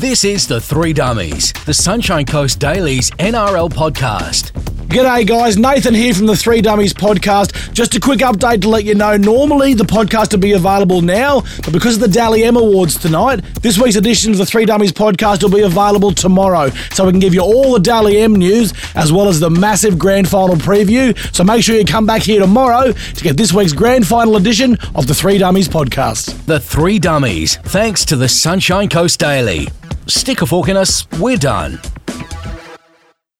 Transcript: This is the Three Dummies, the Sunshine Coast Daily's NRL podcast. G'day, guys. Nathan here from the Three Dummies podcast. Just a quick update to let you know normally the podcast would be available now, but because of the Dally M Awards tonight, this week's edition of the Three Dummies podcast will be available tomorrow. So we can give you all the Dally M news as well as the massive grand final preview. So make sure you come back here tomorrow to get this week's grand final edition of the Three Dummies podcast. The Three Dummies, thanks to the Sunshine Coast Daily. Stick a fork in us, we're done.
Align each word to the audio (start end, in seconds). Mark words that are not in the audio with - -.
This 0.00 0.24
is 0.24 0.46
the 0.46 0.62
Three 0.62 0.94
Dummies, 0.94 1.52
the 1.66 1.74
Sunshine 1.74 2.24
Coast 2.24 2.58
Daily's 2.58 3.10
NRL 3.10 3.68
podcast. 3.68 4.52
G'day, 4.88 5.26
guys. 5.26 5.58
Nathan 5.58 5.92
here 5.92 6.14
from 6.14 6.24
the 6.24 6.34
Three 6.34 6.62
Dummies 6.62 6.94
podcast. 6.94 7.74
Just 7.74 7.94
a 7.94 8.00
quick 8.00 8.20
update 8.20 8.62
to 8.62 8.70
let 8.70 8.84
you 8.84 8.94
know 8.94 9.18
normally 9.18 9.74
the 9.74 9.84
podcast 9.84 10.32
would 10.32 10.40
be 10.40 10.52
available 10.52 11.02
now, 11.02 11.42
but 11.62 11.74
because 11.74 11.96
of 11.96 12.00
the 12.00 12.08
Dally 12.08 12.44
M 12.44 12.56
Awards 12.56 12.96
tonight, 12.96 13.44
this 13.60 13.78
week's 13.78 13.96
edition 13.96 14.32
of 14.32 14.38
the 14.38 14.46
Three 14.46 14.64
Dummies 14.64 14.90
podcast 14.90 15.42
will 15.42 15.50
be 15.50 15.60
available 15.60 16.12
tomorrow. 16.12 16.70
So 16.94 17.04
we 17.04 17.10
can 17.10 17.20
give 17.20 17.34
you 17.34 17.42
all 17.42 17.74
the 17.74 17.80
Dally 17.80 18.22
M 18.22 18.34
news 18.34 18.72
as 18.94 19.12
well 19.12 19.28
as 19.28 19.38
the 19.38 19.50
massive 19.50 19.98
grand 19.98 20.30
final 20.30 20.56
preview. 20.56 21.14
So 21.36 21.44
make 21.44 21.62
sure 21.62 21.76
you 21.76 21.84
come 21.84 22.06
back 22.06 22.22
here 22.22 22.40
tomorrow 22.40 22.92
to 22.92 23.22
get 23.22 23.36
this 23.36 23.52
week's 23.52 23.74
grand 23.74 24.06
final 24.06 24.36
edition 24.36 24.78
of 24.94 25.06
the 25.06 25.14
Three 25.14 25.36
Dummies 25.36 25.68
podcast. 25.68 26.46
The 26.46 26.58
Three 26.58 26.98
Dummies, 26.98 27.56
thanks 27.64 28.06
to 28.06 28.16
the 28.16 28.30
Sunshine 28.30 28.88
Coast 28.88 29.20
Daily. 29.20 29.68
Stick 30.06 30.42
a 30.42 30.46
fork 30.46 30.68
in 30.68 30.76
us, 30.76 31.06
we're 31.18 31.36
done. 31.36 31.78